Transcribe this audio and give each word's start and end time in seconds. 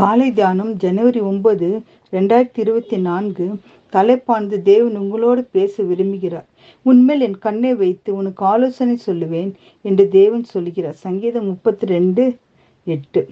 காலை 0.00 0.26
தியானம் 0.32 0.70
ஜனவரி 0.82 1.20
ஒன்பது 1.20 1.66
ரெண்டாயிரத்தி 2.12 2.60
இருபத்தி 2.62 2.98
நான்கு. 3.06 3.46
தலைப்பானது 3.94 4.56
தேவன் 4.68 4.96
உங்களோடு 4.96 5.42
பேச 5.56 5.82
விரும்புகிறார். 5.82 6.46
உண்மையில் 6.82 7.24
என் 7.26 7.36
கண்ணை 7.38 7.72
வைத்து 7.74 8.10
உனக்கு 8.20 8.44
ஆலோசனை 8.44 8.98
சொல்லுவேன் 9.06 9.50
என்று 9.84 10.08
தேவன் 10.08 10.44
சொல்கிறார் 10.44 10.96
சங்கீதம் 11.06 11.46
முப்பத்தி 11.46 11.86
ரெண்டு 11.86 12.24
எட்டு. 12.84 13.22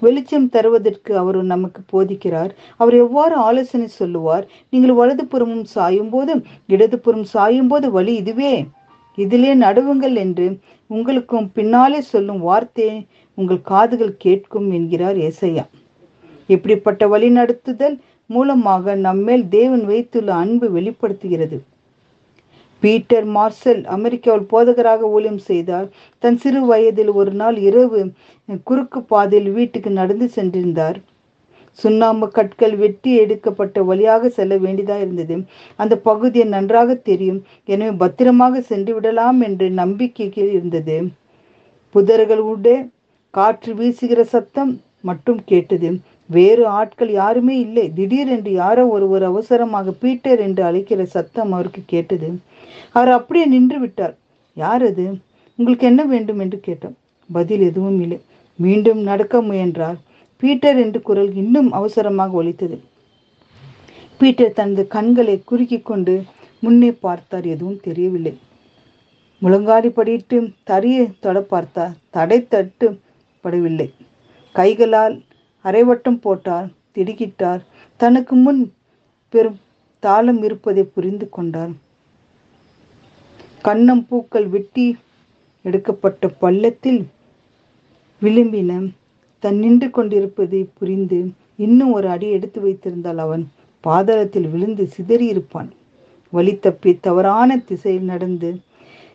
வெளிச்சம் 0.00 0.48
தருவதற்கு 0.48 1.14
அவர் 1.22 1.40
நமக்கு 1.54 1.82
போதிக்கிறார். 1.92 2.52
அவர் 2.76 2.96
எவ்வாறு 3.04 3.36
ஆலோசனை 3.48 3.88
சொல்லுவார்? 4.00 4.46
நீங்கள் 4.70 4.98
வலதுபுறமும் 5.00 5.66
சாயும் 5.76 6.12
போது 6.16 6.34
இடதுபுறம் 6.66 7.26
சாயும் 7.34 7.70
போது 7.74 7.88
வழி 7.90 8.14
இதுவே. 8.14 8.54
இதிலே 9.18 9.54
நடுவுங்கள் 9.66 10.16
என்று 10.26 10.48
உங்களுக்கும் 10.86 11.52
பின்னாலே 11.52 12.00
சொல்லும் 12.14 12.40
வார்த்தையை 12.40 12.98
உங்கள் 13.38 13.68
காதுகள் 13.72 14.16
கேட்கும் 14.26 14.70
என்கிறார் 14.78 15.20
ஏசையா. 15.30 15.66
இப்படிப்பட்ட 16.54 17.02
வழிநடத்துதல் 17.14 17.96
மூலமாக 18.30 18.94
நம்மேல் 19.06 19.44
தேவன் 19.56 19.84
வைத்துள்ள 19.90 20.30
அன்பு 20.42 20.66
வெளிப்படுத்துகிறது. 20.76 21.58
பீட்டர் 22.82 23.26
மார்சல் 23.36 23.80
அமெரிக்காவில் 23.96 24.50
போதகராக 24.52 25.08
ஊழியம் 25.14 25.40
செய்தார். 25.48 25.86
தன் 26.22 26.38
சிறு 26.42 26.60
வயதில் 26.70 27.10
ஒரு 27.20 27.32
நாள் 27.40 27.56
இரவு 27.68 28.00
குறுக்கு 28.68 29.00
பாதையில் 29.12 29.50
வீட்டுக்கு 29.56 29.90
நடந்து 30.00 30.26
சென்றிருந்தார். 30.36 30.98
சுண்ணாம்பு 31.78 32.26
கற்கள் 32.36 32.74
வெட்டி 32.76 33.10
எடுக்கப்பட்ட 33.22 33.82
வழியாக 33.90 34.30
செல்ல 34.38 34.54
வேண்டியதாக 34.64 35.04
இருந்தது. 35.04 35.36
அந்த 35.82 35.94
பகுதியை 36.08 36.46
நன்றாக 36.56 36.96
தெரியும். 37.10 37.40
எனவே 37.72 37.92
பத்திரமாக 38.02 38.62
சென்று 38.70 38.94
விடலாம் 38.94 39.40
என்று 39.48 39.66
நம்பிக்கை 39.82 40.28
இருந்தது. 40.56 40.96
புதர்கள் 41.94 42.42
உடே 42.52 42.76
காற்று 43.34 43.72
வீசுகிற 43.74 44.20
சத்தம் 44.34 44.72
மட்டும் 45.08 45.40
கேட்டது. 45.50 45.90
வேறு 46.30 46.66
ஆட்கள் 46.66 47.10
யாருமே 47.10 47.54
இல்லை. 47.58 47.92
திடீரென்று 47.94 48.52
யாரோ 48.52 48.82
ஒருவர் 48.86 49.22
அவசரமாக 49.22 49.90
பீட்டர் 49.90 50.40
என்று 50.40 50.62
அழைக்கிற 50.64 51.04
சத்தம் 51.04 51.52
அவருக்கு 51.52 51.82
கேட்டது. 51.86 52.28
அவர் 52.92 53.08
அப்படியே 53.08 53.46
நின்று 53.46 53.78
விட்டார். 53.80 54.14
யார் 54.56 54.84
அது? 54.84 55.06
உங்களுக்கு 55.58 55.86
என்ன 55.86 56.02
வேண்டும்? 56.04 56.38
என்று 56.38 56.60
கேட்டார் 56.60 56.96
பதில் 57.30 57.60
எதுவும் 57.60 58.00
இல்லை. 58.00 58.18
மீண்டும் 58.58 59.00
நடக்க 59.00 59.42
முயன்றார். 59.42 59.98
பீட்டர் 60.42 60.78
என்று 60.78 61.02
குரல் 61.02 61.32
இன்னும் 61.34 61.72
அவசரமாக 61.72 62.38
ஒலித்தது. 62.42 62.76
பீட்டர் 64.20 64.52
தனது 64.52 64.86
கண்களை 64.86 65.42
குறுக்கி 65.44 65.78
கொண்டு 65.80 66.14
முன்னே 66.62 66.92
பார்த்தார். 67.06 67.46
எதுவும் 67.46 67.80
தெரியவில்லை. 67.80 68.34
முழங்காடி 69.42 69.90
படிட்டு 69.90 70.38
தரையை 70.64 71.04
தொட 71.20 71.40
பார்த்தார். 71.52 71.94
தடை 72.10 72.38
தட்டு 72.48 72.86
படவில்லை 73.44 73.86
கைகளால் 74.54 75.14
அரைவட்டம் 75.64 76.20
போட்டார் 76.26 76.68
திடுக்கிட்டார். 76.94 77.62
தனக்கு 78.00 78.34
முன் 78.34 78.60
பெரும் 79.32 79.58
தாளம் 80.02 80.42
இருப்பதை 80.42 80.84
புரிந்து 80.94 81.26
கொண்டார். 81.28 81.72
கண்ணம் 83.66 84.04
பூக்கள் 84.08 84.48
வெட்டி 84.54 84.86
எடுக்கப்பட்ட 85.64 86.28
பள்ளத்தில் 86.42 87.02
விளிம்பின 88.22 88.78
தன் 89.42 89.58
நின்று 89.58 89.88
கொண்டிருப்பதை 89.90 90.60
புரிந்து 90.78 91.18
இன்னும் 91.66 91.92
ஒரு 91.92 92.06
அடி 92.08 92.28
எடுத்து 92.36 92.58
வைத்திருந்தால் 92.60 93.20
அவன் 93.26 93.44
பாதாளத்தில் 93.84 94.48
விழுந்து 94.52 94.84
சிதறியிருப்பான் 94.96 95.70
வழி 96.32 96.54
தப்பி 96.58 96.90
தவறான 97.06 97.56
திசையில் 97.68 98.10
நடந்து 98.12 98.50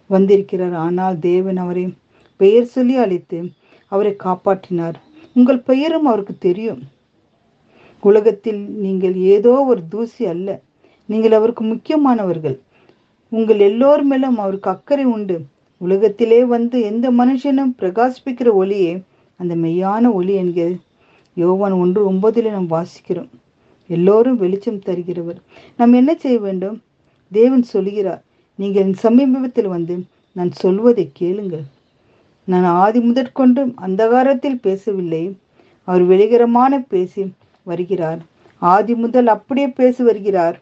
வந்திருக்கிறார். 0.10 0.76
ஆனால் 0.86 1.18
தேவன் 1.20 1.60
அவரை 1.64 1.86
பெயர் 2.40 2.72
சொல்லி 2.76 2.96
அழைத்து 3.04 3.40
அவரை 3.92 4.14
காப்பாற்றினார். 4.24 4.98
உங்கள் 5.36 5.60
பெயரும் 5.60 6.06
அவருக்கு 6.06 6.38
தெரியும். 6.38 6.82
உலகத்தில் 8.04 8.62
நீங்கள் 8.86 9.16
ஏதோ 9.16 9.64
ஒரு 9.64 9.82
தூசி 9.90 10.26
அல்ல. 10.26 10.50
நீங்கள் 11.10 11.32
அவருக்கு 11.32 11.64
முக்கியமானவர்கள். 11.64 12.58
உங்கள் 13.32 13.60
எல்லோர் 13.60 14.04
மேலும் 14.04 14.38
அவருக்கு 14.38 14.70
அக்கறை 14.70 15.06
உண்டு. 15.06 15.38
உலகத்திலே 15.82 16.46
வந்து 16.46 16.82
எந்த 16.82 17.12
மனுஷனும் 17.12 17.74
பிரகாசிப்பிக்கிற 17.80 18.50
ஒளியே 18.54 19.02
அந்த 19.40 19.56
மெய்யான 19.56 20.14
ஒளி 20.14 20.34
என்கிற 20.34 20.68
யோவான் 21.38 21.72
ஒன்று 21.72 22.02
ஒன்பதில் 22.12 22.52
நாம் 22.52 22.70
வாசிக்கிறோம். 22.70 23.32
எல்லோரும் 23.90 24.38
வெளிச்சம் 24.38 24.84
தருகிறவர். 24.86 25.40
நாம் 25.78 25.94
என்ன 25.94 26.16
செய்ய 26.16 26.40
வேண்டும்? 26.40 26.78
தேவன் 27.32 27.64
சொல்கிறார் 27.64 28.22
நீங்கள் 28.60 28.84
என் 28.84 28.94
சமீபத்தில் 28.94 29.68
வந்து 29.68 29.96
நான் 30.36 30.52
சொல்வதை 30.52 31.10
கேளுங்கள். 31.14 31.66
நான் 32.46 32.64
ஆதி 32.64 33.00
முதற்கொண்டும் 33.00 33.74
அந்தகாரத்தில் 33.82 34.60
பேசவில்லை. 34.62 35.38
அவர் 35.84 36.08
வெளிகரமான 36.08 36.86
பேசி 36.90 37.34
வருகிறார். 37.64 38.20
ஆதி 38.60 38.96
முதல் 38.96 39.28
அப்படியே 39.28 39.68
பேசி 39.68 40.04
வருகிறார். 40.04 40.62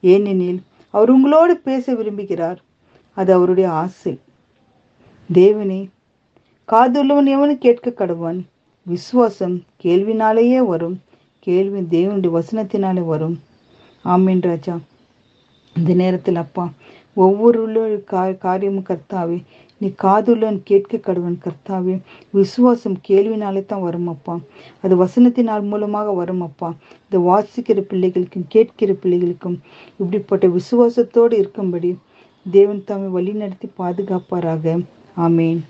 ஏனெனில் 0.00 0.62
அவர் 0.90 1.10
உங்களோடு 1.10 1.56
பேச 1.56 1.94
விரும்புகிறார். 1.94 2.56
அது 3.14 3.32
அவருடைய 3.32 3.70
ஆசை. 3.70 4.20
தேவனே 5.32 5.88
காதுள்ளவன் 6.68 7.28
எவனு 7.28 7.58
கேட்க 7.58 7.90
கடவான். 7.90 8.40
விசுவாசம் 8.82 9.64
கேள்வினாலேயே 9.82 10.66
வரும். 10.66 11.02
கேள்வி 11.40 11.80
தேவனுடைய 11.80 12.42
வசனத்தினாலே 12.42 13.04
வரும். 13.04 13.40
ஆமீன் 14.04 14.40
ராஜா. 14.40 14.78
இந்த 15.76 15.94
நேரத்தில் 15.94 16.36
அப்பா 16.36 16.72
ஒவ்வொரு 17.24 17.60
காரியமும் 18.44 18.88
கர்த்தாவே 18.90 19.38
நீ 19.80 19.88
காதுள்ளன் 20.02 20.58
கேட்க 20.68 20.96
கடவன் 20.96 21.38
கர்த்தாவே 21.44 21.94
விசுவாசம் 22.30 22.96
கேள்வினாலே 23.08 23.62
தான் 23.64 23.84
வரும் 23.86 24.08
அப்பா. 24.14 24.34
அது 24.82 24.94
வசனத்தினால் 25.04 25.68
மூலமாக 25.72 26.12
வரும் 26.20 26.44
அப்பா. 26.48 26.68
இந்த 27.06 27.18
வாசிக்கிற 27.28 27.80
பிள்ளைகளுக்கும் 27.90 28.46
கேட்கிற 28.48 28.92
பிள்ளைகளுக்கும் 29.02 29.56
இப்படிப்பட்ட 30.00 30.46
விசுவாசத்தோடு 30.56 31.34
இருக்கும்படி 31.42 31.90
தேவன் 32.56 32.84
தாமை 32.88 33.08
வழி 33.16 33.32
நடத்தி 33.42 33.68
பாதுகாப்பாராக. 33.82 34.76
ஆமேன். 35.26 35.60